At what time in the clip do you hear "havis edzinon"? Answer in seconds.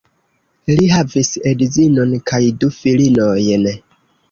0.93-2.17